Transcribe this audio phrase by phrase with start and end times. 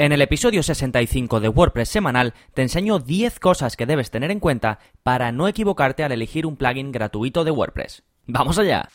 [0.00, 4.40] En el episodio 65 de WordPress semanal te enseño 10 cosas que debes tener en
[4.40, 8.02] cuenta para no equivocarte al elegir un plugin gratuito de WordPress.
[8.26, 8.88] ¡Vamos allá!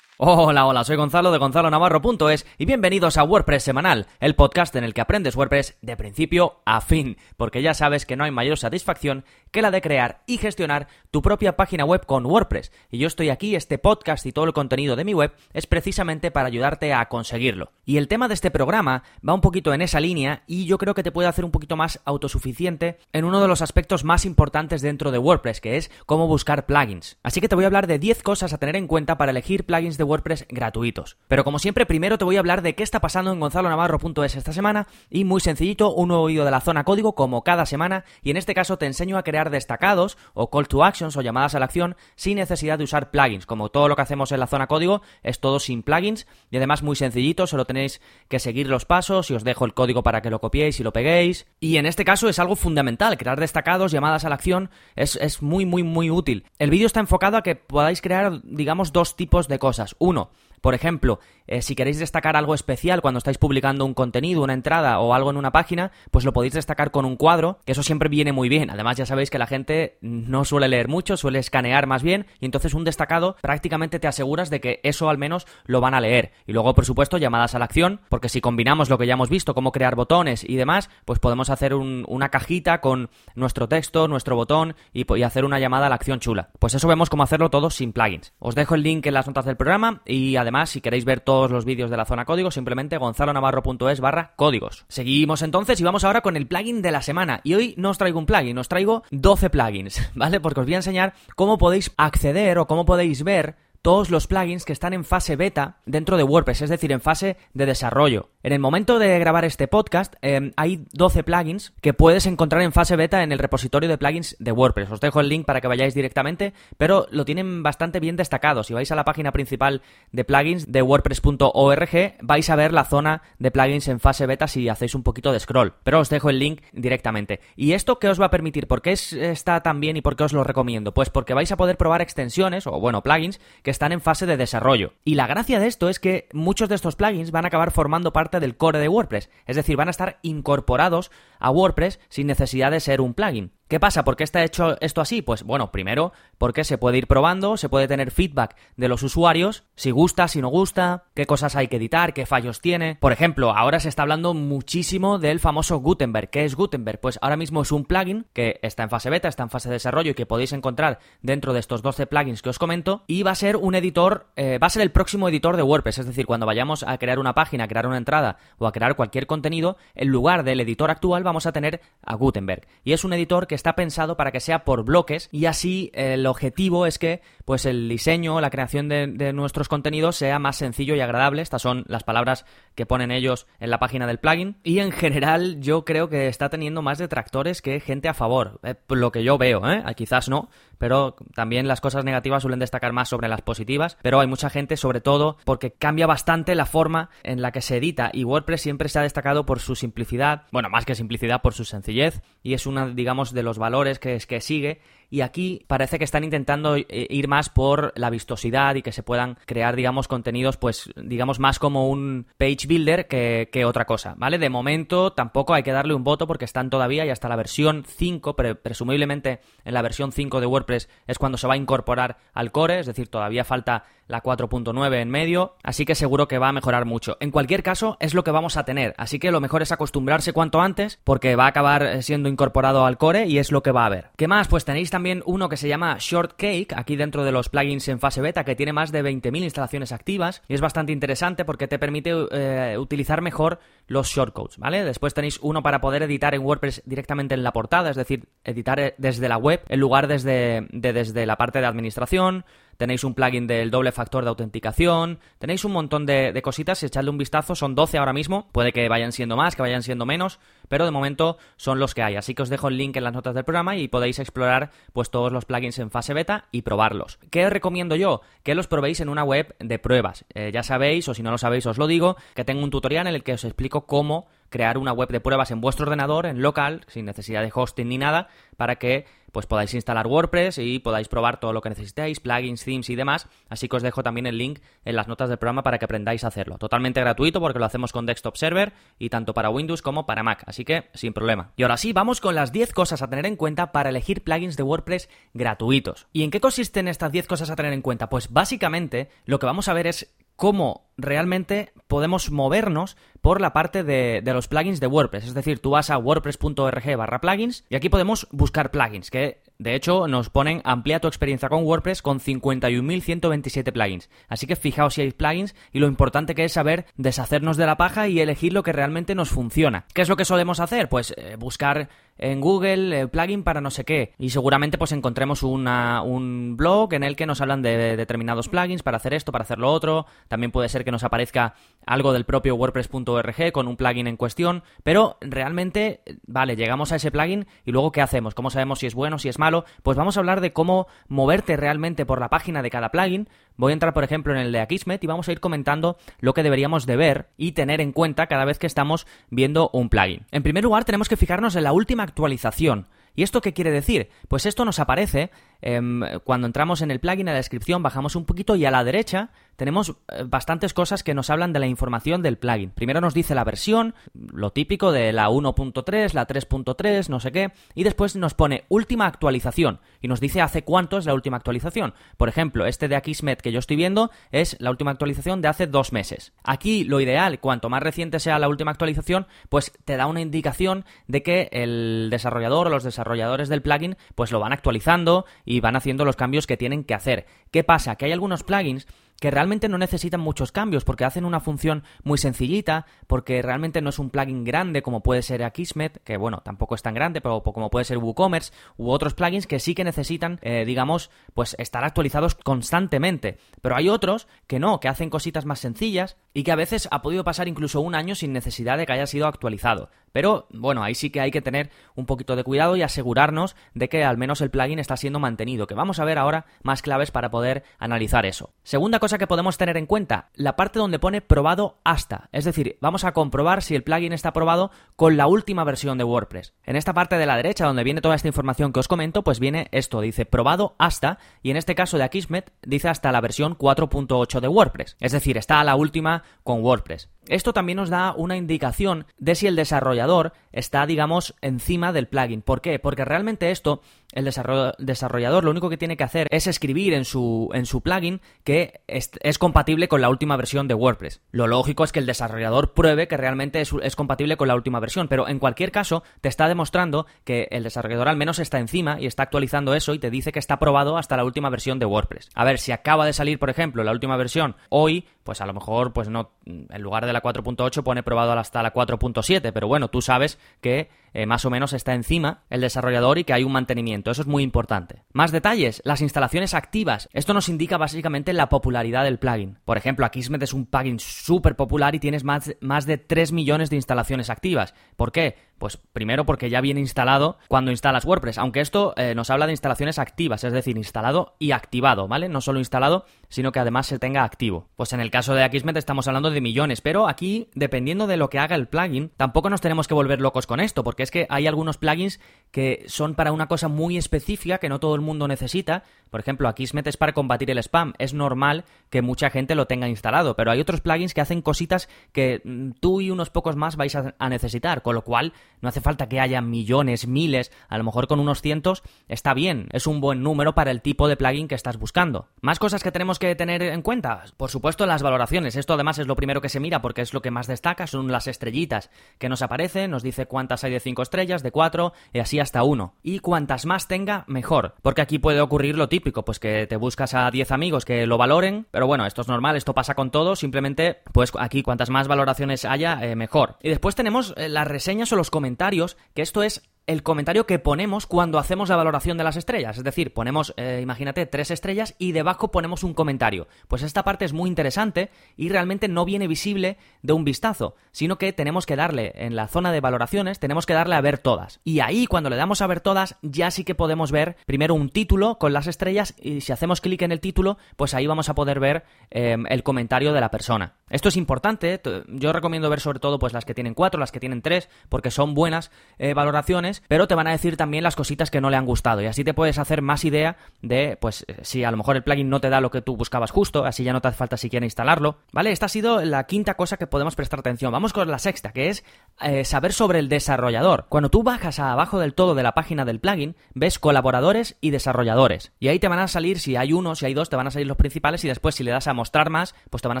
[0.22, 4.84] Hola, hola, soy Gonzalo de Gonzalo Navarro.es y bienvenidos a WordPress Semanal, el podcast en
[4.84, 8.58] el que aprendes WordPress de principio a fin, porque ya sabes que no hay mayor
[8.58, 12.70] satisfacción que la de crear y gestionar tu propia página web con WordPress.
[12.90, 16.30] Y yo estoy aquí, este podcast y todo el contenido de mi web es precisamente
[16.30, 17.72] para ayudarte a conseguirlo.
[17.86, 20.92] Y el tema de este programa va un poquito en esa línea y yo creo
[20.92, 24.82] que te puede hacer un poquito más autosuficiente en uno de los aspectos más importantes
[24.82, 27.16] dentro de WordPress, que es cómo buscar plugins.
[27.22, 29.64] Así que te voy a hablar de 10 cosas a tener en cuenta para elegir
[29.64, 31.16] plugins de WordPress gratuitos.
[31.28, 34.52] Pero como siempre, primero te voy a hablar de qué está pasando en gonzalonavarro.es esta
[34.52, 38.30] semana y muy sencillito, un nuevo vídeo de la zona código como cada semana y
[38.30, 41.60] en este caso te enseño a crear destacados o call to actions o llamadas a
[41.60, 43.46] la acción sin necesidad de usar plugins.
[43.46, 46.82] Como todo lo que hacemos en la zona código es todo sin plugins y además
[46.82, 50.30] muy sencillito, solo tenéis que seguir los pasos y os dejo el código para que
[50.30, 51.46] lo copiéis y lo peguéis.
[51.60, 55.42] Y en este caso es algo fundamental, crear destacados, llamadas a la acción es, es
[55.42, 56.44] muy muy muy útil.
[56.58, 59.94] El vídeo está enfocado a que podáis crear digamos dos tipos de cosas.
[60.00, 60.30] Uno,
[60.60, 65.00] por ejemplo, eh, si queréis destacar algo especial cuando estáis publicando un contenido, una entrada
[65.00, 68.08] o algo en una página, pues lo podéis destacar con un cuadro, que eso siempre
[68.08, 68.70] viene muy bien.
[68.70, 72.44] Además, ya sabéis que la gente no suele leer mucho, suele escanear más bien, y
[72.44, 76.32] entonces un destacado prácticamente te aseguras de que eso al menos lo van a leer.
[76.46, 79.30] Y luego, por supuesto, llamadas a la acción, porque si combinamos lo que ya hemos
[79.30, 84.36] visto, cómo crear botones y demás, pues podemos hacer una cajita con nuestro texto, nuestro
[84.36, 86.50] botón y, y hacer una llamada a la acción chula.
[86.58, 88.32] Pues eso vemos cómo hacerlo todo sin plugins.
[88.38, 91.20] Os dejo el link en las notas del programa y además Además, si queréis ver
[91.20, 94.84] todos los vídeos de la zona código, simplemente gonzalonavarro.es barra códigos.
[94.88, 97.40] Seguimos entonces y vamos ahora con el plugin de la semana.
[97.44, 100.40] Y hoy no os traigo un plugin, os traigo 12 plugins, ¿vale?
[100.40, 104.64] Porque os voy a enseñar cómo podéis acceder o cómo podéis ver todos los plugins
[104.64, 108.28] que están en fase beta dentro de WordPress, es decir, en fase de desarrollo.
[108.42, 112.72] En el momento de grabar este podcast em, hay 12 plugins que puedes encontrar en
[112.72, 114.90] fase beta en el repositorio de plugins de WordPress.
[114.90, 118.62] Os dejo el link para que vayáis directamente, pero lo tienen bastante bien destacado.
[118.62, 119.82] Si vais a la página principal
[120.12, 124.68] de plugins de wordpress.org, vais a ver la zona de plugins en fase beta si
[124.68, 125.74] hacéis un poquito de scroll.
[125.84, 127.40] Pero os dejo el link directamente.
[127.56, 128.66] ¿Y esto qué os va a permitir?
[128.66, 130.92] ¿Por qué está tan bien y por qué os lo recomiendo?
[130.92, 134.36] Pues porque vais a poder probar extensiones o, bueno, plugins que están en fase de
[134.36, 134.94] desarrollo.
[135.04, 138.12] Y la gracia de esto es que muchos de estos plugins van a acabar formando
[138.12, 142.70] parte del core de WordPress, es decir, van a estar incorporados a WordPress sin necesidad
[142.70, 143.52] de ser un plugin.
[143.70, 144.02] ¿Qué pasa?
[144.02, 145.22] ¿Por qué está hecho esto así?
[145.22, 149.62] Pues bueno, primero, porque se puede ir probando, se puede tener feedback de los usuarios,
[149.76, 152.96] si gusta, si no gusta, qué cosas hay que editar, qué fallos tiene.
[152.96, 156.30] Por ejemplo, ahora se está hablando muchísimo del famoso Gutenberg.
[156.30, 156.98] ¿Qué es Gutenberg?
[156.98, 159.74] Pues ahora mismo es un plugin que está en fase beta, está en fase de
[159.74, 163.04] desarrollo y que podéis encontrar dentro de estos 12 plugins que os comento.
[163.06, 165.98] Y va a ser un editor, eh, va a ser el próximo editor de WordPress.
[165.98, 168.96] Es decir, cuando vayamos a crear una página, a crear una entrada o a crear
[168.96, 172.66] cualquier contenido, en lugar del editor actual vamos a tener a Gutenberg.
[172.82, 176.26] Y es un editor que está pensado para que sea por bloques y así el
[176.26, 181.00] objetivo es que pues el diseño, la creación de, nuestros contenidos sea más sencillo y
[181.00, 181.42] agradable.
[181.42, 184.58] Estas son las palabras que ponen ellos en la página del plugin.
[184.62, 188.60] Y en general yo creo que está teniendo más detractores que gente a favor.
[188.62, 189.82] Eh, lo que yo veo, ¿eh?
[189.96, 190.48] Quizás no,
[190.78, 193.98] pero también las cosas negativas suelen destacar más sobre las positivas.
[194.00, 197.78] Pero hay mucha gente, sobre todo, porque cambia bastante la forma en la que se
[197.78, 198.10] edita.
[198.12, 201.64] Y WordPress siempre se ha destacado por su simplicidad, bueno, más que simplicidad, por su
[201.64, 202.22] sencillez.
[202.44, 206.24] Y es una, digamos, de los valores que, que sigue y aquí parece que están
[206.24, 210.90] intentando eh, ir más por la vistosidad y que se puedan crear, digamos, contenidos, pues,
[210.96, 214.38] digamos, más como un page builder que, que otra cosa, ¿vale?
[214.38, 217.84] De momento tampoco hay que darle un voto porque están todavía y hasta la versión
[217.86, 222.52] 5, presumiblemente en la versión 5 de WordPress es cuando se va a incorporar al
[222.52, 226.52] core, es decir, todavía falta la 4.9 en medio, así que seguro que va a
[226.52, 227.16] mejorar mucho.
[227.20, 230.32] En cualquier caso, es lo que vamos a tener, así que lo mejor es acostumbrarse
[230.32, 233.72] cuanto antes, porque va a acabar eh, siendo incorporado al core y es lo que
[233.72, 234.10] va a haber.
[234.16, 234.48] ¿Qué más?
[234.48, 238.20] Pues tenéis también uno que se llama Shortcake, aquí dentro de los plugins en fase
[238.20, 242.12] beta, que tiene más de 20.000 instalaciones activas, y es bastante interesante porque te permite
[242.30, 244.84] eh, utilizar mejor los shortcodes, ¿vale?
[244.84, 248.80] Después tenéis uno para poder editar en WordPress directamente en la portada, es decir, editar
[248.80, 252.44] eh, desde la web en lugar desde, de, desde la parte de administración,
[252.80, 257.18] tenéis un plugin del doble factor de autenticación, tenéis un montón de, cositas, echadle un
[257.18, 260.40] vistazo, son 12 ahora mismo, puede que vayan siendo más, que vayan siendo menos,
[260.70, 263.12] pero de momento son los que hay, así que os dejo el link en las
[263.12, 267.18] notas del programa y podéis explorar pues todos los plugins en fase beta y probarlos.
[267.30, 268.22] ¿Qué os recomiendo yo?
[268.42, 270.24] Que los probéis en una web de pruebas.
[270.32, 273.06] Eh, ya sabéis, o si no lo sabéis os lo digo, que tengo un tutorial
[273.06, 276.42] en el que os explico cómo crear una web de pruebas en vuestro ordenador, en
[276.42, 281.08] local, sin necesidad de hosting ni nada, para que pues podáis instalar WordPress y podáis
[281.08, 283.28] probar todo lo que necesitéis, plugins, themes y demás.
[283.48, 286.24] Así que os dejo también el link en las notas del programa para que aprendáis
[286.24, 286.58] a hacerlo.
[286.58, 290.42] Totalmente gratuito porque lo hacemos con Desktop Server y tanto para Windows como para Mac,
[290.46, 291.52] así que sin problema.
[291.56, 294.56] Y ahora sí, vamos con las 10 cosas a tener en cuenta para elegir plugins
[294.56, 296.06] de WordPress gratuitos.
[296.12, 298.08] ¿Y en qué consisten estas 10 cosas a tener en cuenta?
[298.08, 303.84] Pues básicamente lo que vamos a ver es cómo realmente podemos movernos por la parte
[303.84, 305.26] de, los plugins de WordPress.
[305.26, 309.74] Es decir, tú vas a wordpress.org barra plugins y aquí podemos buscar plugins, que de
[309.74, 314.08] hecho nos ponen amplía tu experiencia con WordPress con 51.127 plugins.
[314.28, 317.76] Así que fijaos si hay plugins y lo importante que es saber deshacernos de la
[317.76, 319.84] paja y elegir lo que realmente nos funciona.
[319.92, 320.88] ¿Qué es lo que solemos hacer?
[320.88, 321.90] Pues eh, buscar
[322.20, 327.02] en Google eh, plugin para no sé qué y seguramente pues encontremos un blog en
[327.02, 330.06] el que nos hablan de determinados plugins para hacer esto, para hacer lo otro.
[330.28, 331.54] También puede ser que nos aparezca
[331.86, 337.10] algo del propio WordPress.org con un plugin en cuestión, pero realmente, vale, llegamos a ese
[337.10, 338.34] plugin y luego ¿qué hacemos?
[338.34, 339.64] ¿Cómo sabemos si es bueno, si es malo?
[339.82, 343.28] Pues vamos a hablar de cómo moverte realmente por la página de cada plugin.
[343.56, 346.32] Voy a entrar, por ejemplo, en el de Akismet y vamos a ir comentando lo
[346.34, 350.26] que deberíamos de ver y tener en cuenta cada vez que estamos viendo un plugin.
[350.30, 352.88] En primer lugar, tenemos que fijarnos en la última actualización.
[353.14, 354.10] ¿Y esto qué quiere decir?
[354.28, 355.30] Pues esto nos aparece
[355.62, 358.84] em, cuando entramos en el plugin, en la descripción, bajamos un poquito y a la
[358.84, 359.30] derecha
[359.60, 362.70] tenemos eh, bastantes cosas que nos hablan de la información del plugin.
[362.70, 367.52] Primero nos dice la versión, lo típico de la 1.3, la 3.3, no sé qué,
[367.74, 371.92] y después nos pone última actualización y nos dice hace cuánto es la última actualización.
[372.16, 375.66] Por ejemplo, este de Akismet que yo estoy viendo es la última actualización de hace
[375.66, 376.32] dos meses.
[376.42, 380.86] Aquí lo ideal, cuanto más reciente sea la última actualización, pues te da una indicación
[381.06, 385.74] de que el desarrollador o los desarrolladores del plugin pues lo van actualizando y van
[385.74, 387.26] haciendo los cambios que tienen que hacer.
[387.50, 387.96] ¿Qué pasa?
[387.96, 388.86] Que hay algunos plugins
[389.20, 393.90] que realmente no necesitan muchos cambios porque hacen una función muy sencillita, porque realmente no
[393.90, 397.42] es un plugin grande como puede ser Akismet, que bueno, tampoco es tan grande, pero
[397.42, 401.84] como puede ser WooCommerce u otros plugins que sí que necesitan, eh, digamos, pues estar
[401.84, 403.38] actualizados constantemente.
[403.60, 407.02] Pero hay otros que no, que hacen cositas más sencillas y que a veces ha
[407.02, 409.90] podido pasar incluso un año sin necesidad de que haya sido actualizado.
[410.12, 413.88] Pero bueno, ahí sí que hay que tener un poquito de cuidado y asegurarnos de
[413.88, 417.10] que al menos el plugin está siendo mantenido, que vamos a ver ahora más claves
[417.10, 418.52] para poder analizar eso.
[418.62, 422.78] Segunda cosa que podemos tener en cuenta, la parte donde pone probado hasta, es decir,
[422.80, 426.54] vamos a comprobar si el plugin está probado con la última versión de WordPress.
[426.64, 429.40] En esta parte de la derecha donde viene toda esta información que os comento, pues
[429.40, 433.56] viene esto, dice probado hasta, y en este caso de Akismet dice hasta la versión
[433.56, 437.08] 4.8 de WordPress, es decir, está a la última con WordPress.
[437.28, 442.42] Esto también nos da una indicación de si el desarrollador está, digamos, encima del plugin.
[442.42, 442.78] ¿Por qué?
[442.80, 443.82] Porque realmente esto,
[444.12, 448.20] el desarrollador lo único que tiene que hacer es escribir en su, en su plugin
[448.42, 448.80] que
[449.20, 451.20] es, compatible con la última versión de WordPress.
[451.32, 454.80] Lo lógico es que el desarrollador pruebe que realmente es, es compatible con la última
[454.80, 459.00] versión, pero en cualquier caso te está demostrando que el desarrollador al menos está encima
[459.00, 461.86] y está actualizando eso y te dice que está aprobado hasta la última versión de
[461.86, 462.30] WordPress.
[462.34, 465.54] A ver, si acaba de salir, por ejemplo, la última versión hoy, pues a lo
[465.54, 469.88] mejor, pues no, en lugar de la 4.8 pone probado hasta la 4.7, pero bueno,
[469.88, 473.52] tú sabes que eh, más o menos está encima el desarrollador y que hay un
[473.52, 474.10] mantenimiento.
[474.10, 475.04] Eso es muy importante.
[475.12, 477.08] Más detalles, las instalaciones activas.
[477.12, 479.58] Esto nos indica básicamente la popularidad del plugin.
[479.64, 483.70] Por ejemplo, Akismet es un plugin súper popular y tienes más, más de 3 millones
[483.70, 484.74] de instalaciones activas.
[484.96, 485.36] ¿Por qué?
[485.60, 489.52] Pues primero porque ya viene instalado cuando instalas WordPress, aunque esto eh, nos habla de
[489.52, 492.30] instalaciones activas, es decir, instalado y activado, ¿vale?
[492.30, 494.70] No solo instalado, sino que además se tenga activo.
[494.76, 498.30] Pues en el caso de Akismet estamos hablando de millones, pero aquí, dependiendo de lo
[498.30, 501.26] que haga el plugin, tampoco nos tenemos que volver locos con esto, porque es que
[501.28, 502.20] hay algunos plugins
[502.52, 505.84] que son para una cosa muy específica que no todo el mundo necesita.
[506.08, 507.92] Por ejemplo, Akismet es para combatir el spam.
[507.98, 511.90] Es normal que mucha gente lo tenga instalado, pero hay otros plugins que hacen cositas
[512.12, 515.80] que mm, tú y unos pocos más vais a necesitar, con lo cual no hace
[515.80, 520.00] falta que haya millones, miles, a lo mejor con unos cientos está bien, es un
[520.00, 522.28] buen número para el tipo de plugin que estás buscando.
[522.40, 526.06] Más cosas que tenemos que tener en cuenta, por supuesto las valoraciones, esto además es
[526.06, 529.28] lo primero que se mira porque es lo que más destaca, son las estrellitas que
[529.28, 532.94] nos aparecen, nos dice cuántas hay de 5 estrellas, de 4 y así hasta 1.
[533.02, 537.14] Y cuantas más tenga, mejor, porque aquí puede ocurrir lo típico, pues que te buscas
[537.14, 540.36] a 10 amigos que lo valoren, pero bueno, esto es normal, esto pasa con todo,
[540.36, 543.56] simplemente pues aquí cuantas más valoraciones haya, eh, mejor.
[543.62, 547.46] Y después tenemos eh, las reseñas o los comentarios comentarios, que esto es el comentario
[547.46, 549.78] que ponemos cuando hacemos la valoración de las estrellas.
[549.78, 553.46] Es decir, ponemos, eh, imagínate, tres estrellas y debajo ponemos un comentario.
[553.68, 558.18] Pues esta parte es muy interesante y realmente no viene visible de un vistazo, sino
[558.18, 561.60] que tenemos que darle en la zona de valoraciones, tenemos que darle a ver todas.
[561.62, 564.90] Y ahí, cuando le damos a ver todas, ya sí que podemos ver primero un
[564.90, 568.34] título con las estrellas y si hacemos clic en el título, pues ahí vamos a
[568.34, 570.74] poder ver em, el comentario de la persona.
[570.88, 574.18] Esto es importante, yo recomiendo ver sobre todo pues las que tienen cuatro, las que
[574.18, 578.30] tienen tres, porque son buenas eh, valoraciones pero te van a decir también las cositas
[578.30, 581.38] que no le han gustado y así te puedes hacer más idea de, pues, eh,
[581.42, 583.84] si a lo mejor el plugin no te da lo que tú buscabas justo, así
[583.84, 585.52] ya no te hace falta siquiera instalarlo, ¿vale?
[585.52, 587.72] Esta ha sido la quinta cosa que podemos prestar atención.
[587.72, 588.84] Vamos con la sexta, que es
[589.20, 590.86] eh, saber sobre el desarrollador.
[590.88, 595.52] Cuando tú bajas abajo del todo de la página del plugin, ves colaboradores y desarrolladores.
[595.58, 597.50] Y ahí te van a salir, si hay uno, si hay dos, te van a
[597.50, 600.00] salir los principales y después si le das a mostrar más, pues te van a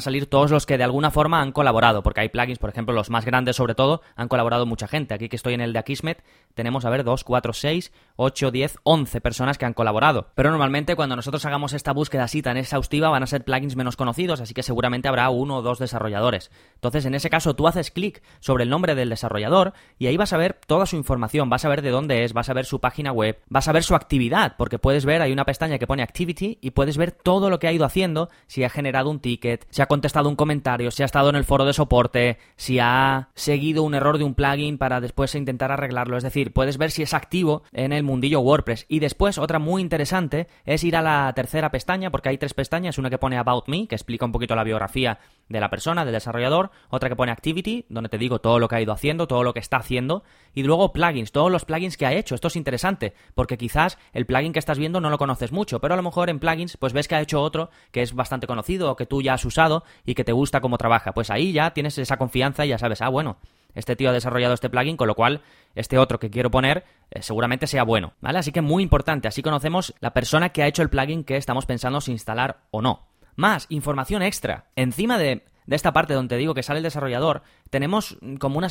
[0.00, 3.10] salir todos los que de alguna forma han colaborado, porque hay plugins, por ejemplo, los
[3.10, 5.14] más grandes sobre todo, han colaborado mucha gente.
[5.14, 6.22] Aquí que estoy en el de Akismet,
[6.54, 10.28] tenemos, a ver, 2, 4, 6, 8, 10, 11 personas que han colaborado.
[10.34, 13.96] Pero normalmente cuando nosotros hagamos esta búsqueda así tan exhaustiva van a ser plugins menos
[13.96, 16.50] conocidos, así que seguramente habrá uno o dos desarrolladores.
[16.74, 20.32] Entonces, en ese caso, tú haces clic sobre el nombre del desarrollador y ahí vas
[20.32, 22.80] a ver toda su información, vas a ver de dónde es, vas a ver su
[22.80, 26.02] página web, vas a ver su actividad, porque puedes ver, hay una pestaña que pone
[26.02, 29.66] Activity y puedes ver todo lo que ha ido haciendo, si ha generado un ticket,
[29.70, 33.28] si ha contestado un comentario, si ha estado en el foro de soporte, si ha
[33.34, 36.16] seguido un error de un plugin para después intentar arreglarlo.
[36.16, 38.86] Es decir, puedes ver si es activo en el mundillo WordPress.
[38.88, 42.98] Y después, otra muy interesante es ir a la tercera pestaña, porque hay tres pestañas,
[42.98, 46.14] una que pone About Me, que explica un poquito la biografía de la persona, del
[46.14, 49.42] desarrollador, otra que pone Activity, donde te digo todo lo que ha ido haciendo, todo
[49.42, 50.22] lo que está haciendo,
[50.54, 52.34] y luego plugins, todos los plugins que ha hecho.
[52.34, 55.94] Esto es interesante, porque quizás el plugin que estás viendo no lo conoces mucho, pero
[55.94, 58.90] a lo mejor en plugins pues ves que ha hecho otro que es bastante conocido
[58.90, 61.12] o que tú ya has usado y que te gusta cómo trabaja.
[61.12, 63.38] Pues ahí ya tienes esa confianza y ya sabes, ah, bueno,
[63.74, 65.42] este tío ha desarrollado este plugin, con lo cual
[65.74, 68.38] este otro que quiero poner eh, seguramente sea bueno, ¿vale?
[68.38, 71.66] Así que muy importante, así conocemos la persona que ha hecho el plugin que estamos
[71.66, 73.08] pensando si instalar o no.
[73.36, 74.66] Más información extra.
[74.76, 78.66] Encima de de esta parte donde te digo que sale el desarrollador, tenemos como una,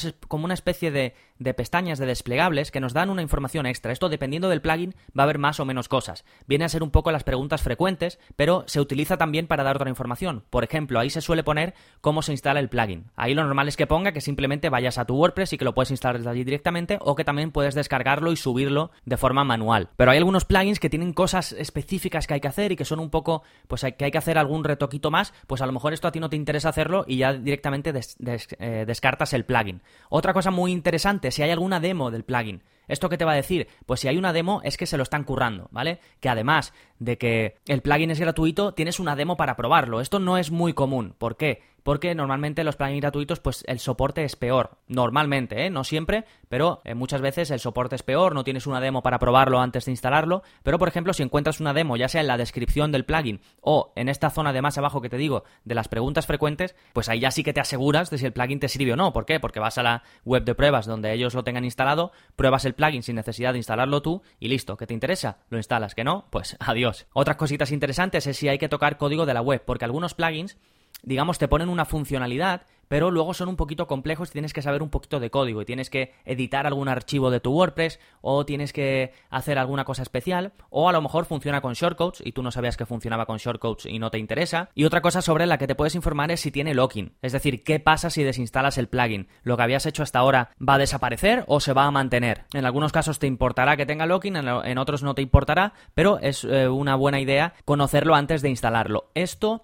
[0.53, 3.93] especie de, pestañas de desplegables que nos dan una información extra.
[3.93, 6.25] Esto, dependiendo del plugin, va a haber más o menos cosas.
[6.45, 9.89] Viene a ser un poco las preguntas frecuentes, pero se utiliza también para dar otra
[9.89, 10.43] información.
[10.49, 13.05] Por ejemplo, ahí se suele poner cómo se instala el plugin.
[13.15, 15.73] Ahí lo normal es que ponga que simplemente vayas a tu WordPress y que lo
[15.73, 19.87] puedes instalar desde allí directamente, o que también puedes descargarlo y subirlo de forma manual.
[19.95, 22.99] Pero hay algunos plugins que tienen cosas específicas que hay que hacer y que son
[22.99, 26.09] un poco, pues que hay que hacer algún retoquito más, pues a lo mejor esto
[26.09, 29.81] a ti no te interesa hacer y ya directamente eh, descartas el plugin.
[30.09, 32.61] Otra cosa muy interesante, si hay alguna demo del plugin.
[32.87, 33.67] ¿Esto qué te va a decir?
[33.85, 35.99] Pues si hay una demo es que se lo están currando, ¿vale?
[36.19, 40.01] Que además de que el plugin es gratuito, tienes una demo para probarlo.
[40.01, 41.15] Esto no es muy común.
[41.17, 41.61] ¿Por qué?
[41.83, 44.77] porque normalmente los plugins gratuitos pues el soporte es peor.
[44.87, 45.69] Normalmente, ¿eh?
[45.69, 49.19] no siempre, pero eh, muchas veces el soporte es peor, no tienes una demo para
[49.19, 52.37] probarlo antes de instalarlo, pero por ejemplo si encuentras una demo ya sea en la
[52.37, 55.87] descripción del plugin o en esta zona de más abajo que te digo de las
[55.87, 58.93] preguntas frecuentes, pues ahí ya sí que te aseguras de si el plugin te sirve
[58.93, 59.13] o no.
[59.13, 59.39] ¿Por qué?
[59.39, 63.03] Porque vas a la web de pruebas donde ellos lo tengan instalado, pruebas el plugin
[63.03, 65.37] sin necesidad de instalarlo tú y listo, ¿qué te interesa?
[65.49, 66.25] Lo instalas, ¿que no?
[66.29, 66.88] Pues adiós.
[67.13, 70.57] Otras cositas interesantes es si hay que tocar código de la web, porque algunos plugins
[71.03, 74.83] digamos, te ponen una funcionalidad, pero luego son un poquito complejos y tienes que saber
[74.83, 78.73] un poquito de código y tienes que editar algún archivo de tu WordPress o tienes
[78.73, 82.51] que hacer alguna cosa especial o a lo mejor funciona con shortcodes y tú no
[82.51, 84.69] sabías que funcionaba con shortcodes y no te interesa.
[84.73, 87.63] Y otra cosa sobre la que te puedes informar es si tiene locking, es decir,
[87.63, 89.27] qué pasa si desinstalas el plugin.
[89.43, 92.45] Lo que habías hecho hasta ahora va a desaparecer o se va a mantener.
[92.53, 96.43] En algunos casos te importará que tenga locking, en otros no te importará, pero es
[96.43, 99.11] eh, una buena idea conocerlo antes de instalarlo.
[99.13, 99.63] Esto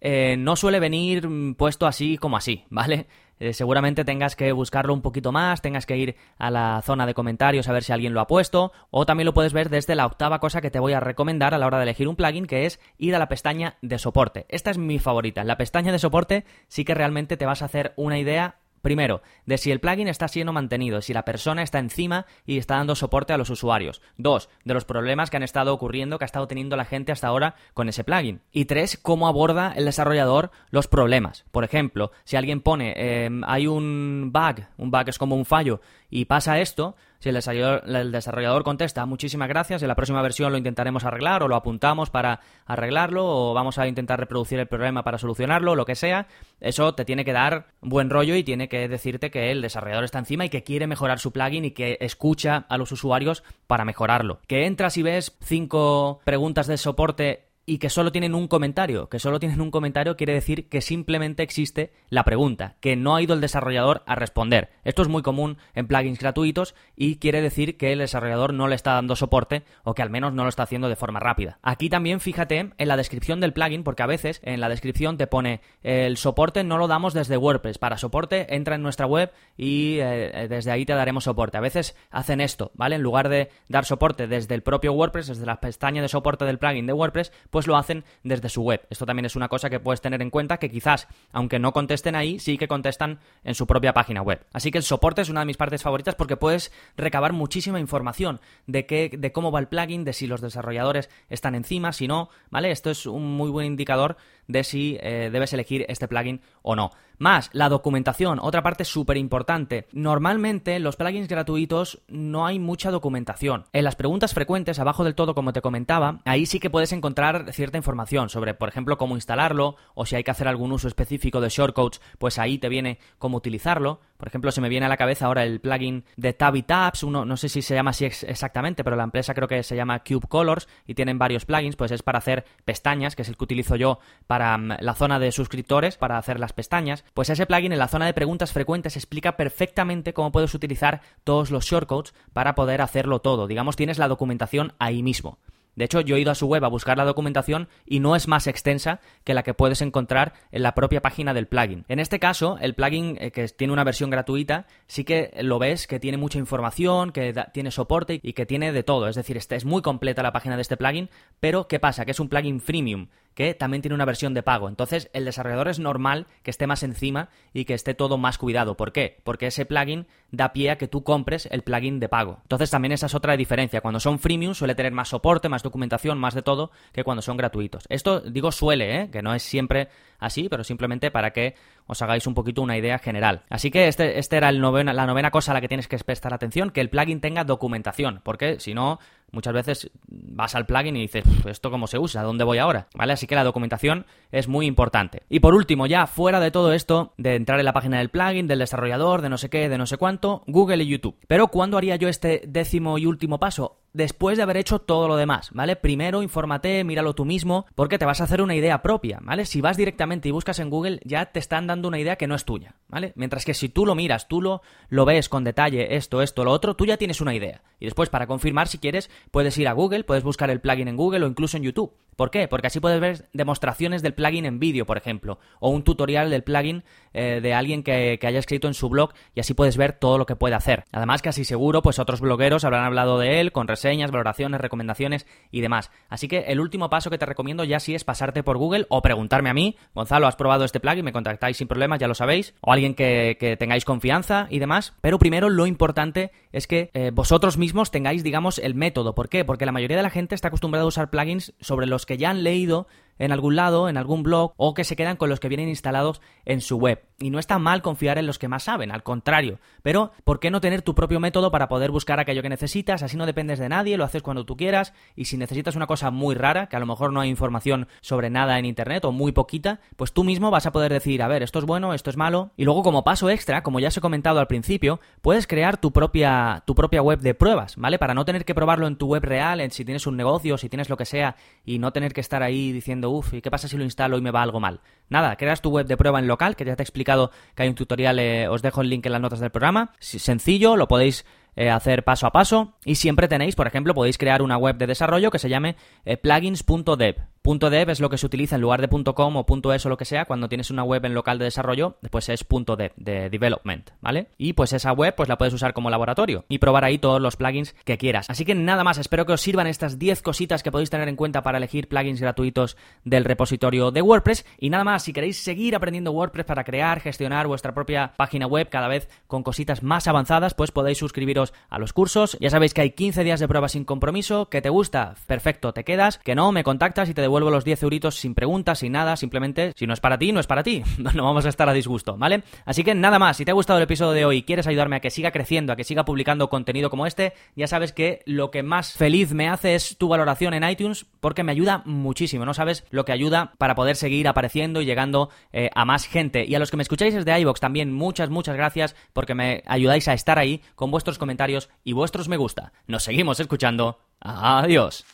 [0.00, 3.06] eh, no suele venir puesto así como así, ¿vale?
[3.40, 7.14] Eh, seguramente tengas que buscarlo un poquito más, tengas que ir a la zona de
[7.14, 10.04] comentarios a ver si alguien lo ha puesto, o también lo puedes ver desde la
[10.04, 12.66] octava cosa que te voy a recomendar a la hora de elegir un plugin, que
[12.66, 14.44] es ir a la pestaña de soporte.
[14.50, 15.42] Esta es mi favorita.
[15.42, 19.58] La pestaña de soporte sí que realmente te vas a hacer una idea Primero, de
[19.58, 23.32] si el plugin está siendo mantenido, si la persona está encima y está dando soporte
[23.32, 24.00] a los usuarios.
[24.16, 27.28] Dos, de los problemas que han estado ocurriendo, que ha estado teniendo la gente hasta
[27.28, 28.40] ahora con ese plugin.
[28.52, 31.44] Y tres, cómo aborda el desarrollador los problemas.
[31.50, 35.80] Por ejemplo, si alguien pone, em, hay un bug, un bug es como un fallo,
[36.08, 41.04] y pasa esto, si el desarrollador, contesta muchísimas gracias, en la próxima versión lo intentaremos
[41.04, 45.76] arreglar o lo apuntamos para arreglarlo o vamos a intentar reproducir el problema para solucionarlo,
[45.76, 46.28] lo que sea,
[46.60, 50.18] eso te tiene que dar buen rollo y tiene que decirte que el desarrollador está
[50.18, 54.40] encima y que quiere mejorar su plugin y que escucha a los usuarios para mejorarlo.
[54.46, 59.08] Que entras y ves cinco preguntas de soporte y que solo tienen un comentario.
[59.08, 63.22] Que solo tienen un comentario quiere decir que simplemente existe la pregunta, que no ha
[63.22, 64.70] ido el desarrollador a responder.
[64.82, 68.74] Esto es muy común en plugins gratuitos y quiere decir que el desarrollador no le
[68.74, 71.60] está dando soporte o que al menos no lo está haciendo de forma rápida.
[71.62, 75.28] Aquí también fíjate en la descripción del plugin porque a veces en la descripción te
[75.28, 77.78] pone el soporte no lo damos desde WordPress.
[77.78, 81.56] Para soporte entra en nuestra web y eh, desde ahí te daremos soporte.
[81.56, 82.96] A veces hacen esto, ¿vale?
[82.96, 86.58] En lugar de dar soporte desde el propio WordPress, desde la pestaña de soporte del
[86.58, 88.86] plugin de WordPress, pues lo hacen desde su web.
[88.90, 92.14] Esto también es una cosa que puedes tener en cuenta que quizás, aunque no contesten
[92.14, 94.44] ahí, sí que contestan en su propia página web.
[94.52, 98.40] Así que el soporte es una de mis partes favoritas porque puedes recabar muchísima información
[98.66, 102.30] de qué, de cómo va el plugin, de si los desarrolladores están encima, si no,
[102.50, 102.70] ¿vale?
[102.70, 106.90] Esto es un muy buen indicador de si eh, debes elegir este plugin o no.
[107.20, 109.86] Más, la documentación, otra parte súper importante.
[109.92, 113.66] Normalmente los plugins gratuitos no hay mucha documentación.
[113.74, 117.52] En las preguntas frecuentes, abajo del todo, como te comentaba, ahí sí que puedes encontrar
[117.52, 121.42] cierta información sobre, por ejemplo, cómo instalarlo, o si hay que hacer algún uso específico
[121.42, 124.00] de shortcodes, pues ahí te viene cómo utilizarlo.
[124.20, 127.24] Por ejemplo, se me viene a la cabeza ahora el plugin de Tabby Tabs, uno,
[127.24, 130.28] no sé si se llama así exactamente, pero la empresa creo que se llama Cube
[130.28, 133.76] Colors y tienen varios plugins, pues es para hacer pestañas, que es el que utilizo
[133.76, 137.02] yo para mm, la zona de suscriptores, para hacer las pestañas.
[137.14, 141.50] Pues ese plugin en la zona de preguntas frecuentes explica perfectamente cómo puedes utilizar todos
[141.50, 143.46] los shortcodes para poder hacerlo todo.
[143.46, 145.38] Digamos, tienes la documentación ahí mismo.
[145.80, 148.28] De hecho, yo he ido a su web a buscar la documentación y no es
[148.28, 151.86] más extensa que la que puedes encontrar en la propia página del plugin.
[151.88, 155.86] En este caso, el plugin eh, que tiene una versión gratuita, sí que lo ves
[155.86, 159.08] que tiene mucha información, que tiene soporte y que tiene de todo.
[159.08, 161.08] Es decir, este, es muy completa la página de este plugin,
[161.40, 162.04] pero ¿qué pasa?
[162.04, 164.68] Que es un plugin freemium que también tiene una versión de pago.
[164.68, 168.76] Entonces, el desarrollador es normal que esté más encima y que esté todo más cuidado.
[168.76, 169.20] ¿Por qué?
[169.24, 172.38] Porque ese plugin da pie a que tú compres el plugin de pago.
[172.42, 173.80] Entonces, también esa es otra diferencia.
[173.80, 177.36] Cuando son freemium suele tener más soporte, más documentación, más de todo que cuando son
[177.36, 177.84] gratuitos.
[177.88, 179.10] Esto digo suele, ¿eh?
[179.10, 181.54] que no es siempre así, pero simplemente para que
[181.86, 183.42] os hagáis un poquito una idea general.
[183.48, 186.70] Así que este, este era la novena cosa a la que tienes que prestar atención,
[186.70, 189.00] que el plugin tenga documentación, porque si no,
[189.32, 192.22] muchas veces vas al plugin y dices, ¿esto cómo se usa?
[192.22, 192.88] ¿Dónde voy ahora?
[192.94, 193.12] ¿Vale?
[193.12, 195.22] Así que la documentación es muy importante.
[195.28, 198.46] Y por último, ya fuera de todo esto, de entrar en la página del plugin,
[198.46, 201.16] del desarrollador, de no sé qué, de no sé cuánto, Google y YouTube.
[201.26, 203.79] Pero ¿cuándo haría yo este décimo y último paso?
[203.92, 205.76] Después de haber hecho todo lo demás, ¿vale?
[205.76, 209.44] Primero infórmate, míralo tú mismo, porque te vas a hacer una idea propia, ¿vale?
[209.44, 212.34] Si vas directamente y buscas en Google, ya te están dando una idea que no
[212.34, 213.12] es tuya, ¿vale?
[213.16, 216.52] Mientras que si tú lo miras, tú lo, lo ves con detalle, esto, esto, lo
[216.52, 217.62] otro, tú ya tienes una idea.
[217.78, 220.96] Y después, para confirmar, si quieres, puedes ir a Google, puedes buscar el plugin en
[220.96, 221.92] Google o incluso en YouTube.
[222.16, 222.48] ¿Por qué?
[222.48, 226.42] Porque así puedes ver demostraciones del plugin en vídeo, por ejemplo, o un tutorial del
[226.42, 230.18] plugin eh, de alguien que, haya escrito en su blog y así puedes ver todo
[230.18, 230.84] lo que puede hacer.
[230.92, 235.60] Además, casi seguro, pues otros blogueros habrán hablado de él con reseñas, valoraciones, recomendaciones y
[235.60, 235.90] demás.
[236.08, 239.02] Así que el último paso que te recomiendo ya sí es pasarte por Google o
[239.02, 241.04] preguntarme a mí, Gonzalo, ¿has probado este plugin?
[241.04, 244.94] Me contactáis sin problemas, ya lo sabéis, o alguien que, tengáis confianza y demás.
[245.00, 249.14] Pero primero lo importante es que eh, vosotros mismos tengáis, digamos, el método.
[249.14, 249.44] ¿Por qué?
[249.44, 252.30] Porque la mayoría de la gente está acostumbrada a usar plugins sobre los que ya
[252.30, 252.86] han leído
[253.20, 256.20] en algún lado, en algún blog, o que se quedan con los que vienen instalados
[256.46, 257.04] en su web.
[257.20, 259.60] Y no está mal confiar en los que más saben, al contrario.
[259.82, 263.02] Pero, ¿por qué no tener tu propio método para poder buscar aquello que necesitas?
[263.02, 266.10] Así no dependes de nadie, lo haces cuando tú quieras, y si necesitas una cosa
[266.10, 269.32] muy rara, que a lo mejor no hay información sobre nada en internet, o muy
[269.32, 272.16] poquita, pues tú mismo vas a poder decir, a ver, esto es bueno, esto es
[272.16, 272.52] malo.
[272.56, 275.92] Y luego, como paso extra, como ya os he comentado al principio, puedes crear tu
[275.92, 277.98] propia, tu propia web de pruebas, ¿vale?
[277.98, 280.70] Para no tener que probarlo en tu web real, en si tienes un negocio, si
[280.70, 283.68] tienes lo que sea, y no tener que estar ahí diciendo, uff, ¿y qué pasa
[283.68, 284.80] si lo instalo y me va algo mal?
[285.08, 287.68] Nada, creas tu web de prueba en local, que ya te he explicado que hay
[287.68, 289.92] un tutorial, eh, os dejo el link en las notas del programa.
[289.98, 291.24] Sencillo, lo podéis
[291.56, 294.86] eh, hacer paso a paso y siempre tenéis, por ejemplo, podéis crear una web de
[294.86, 297.16] desarrollo que se llame eh, plugins.dev.
[297.42, 300.04] .dev es lo que se utiliza en lugar de .com o .es o lo que
[300.04, 304.28] sea cuando tienes una web en local de desarrollo, después es .dev, de development, ¿vale?
[304.38, 307.36] Y pues esa web pues la puedes usar como laboratorio y probar ahí todos los
[307.36, 308.28] plugins que quieras.
[308.28, 311.16] Así que nada más, espero que os sirvan estas 10 cositas que podéis tener en
[311.16, 315.74] cuenta para elegir plugins gratuitos del repositorio de WordPress y nada más, si queréis seguir
[315.74, 320.54] aprendiendo WordPress para crear, gestionar vuestra propia página web cada vez con cositas más avanzadas,
[320.54, 322.36] pues podéis suscribiros a los cursos.
[322.40, 325.84] Ya sabéis que hay 15 días de prueba sin compromiso, que te gusta, perfecto, te
[325.84, 329.16] quedas, que no, me contactas y te devuelvo los 10 euritos sin preguntas, sin nada,
[329.16, 330.82] simplemente si no es para ti, no es para ti.
[331.14, 332.42] no vamos a estar a disgusto, ¿vale?
[332.64, 334.96] Así que nada más, si te ha gustado el episodio de hoy y quieres ayudarme
[334.96, 338.50] a que siga creciendo, a que siga publicando contenido como este, ya sabes que lo
[338.50, 342.54] que más feliz me hace es tu valoración en iTunes porque me ayuda muchísimo, no
[342.54, 346.44] sabes lo que ayuda para poder seguir apareciendo y llegando eh, a más gente.
[346.44, 350.08] Y a los que me escucháis desde iVoox también muchas, muchas gracias porque me ayudáis
[350.08, 352.72] a estar ahí con vuestros comentarios y vuestros me gusta.
[352.86, 354.00] Nos seguimos escuchando.
[354.20, 355.04] Adiós.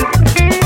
[0.00, 0.59] Thank you.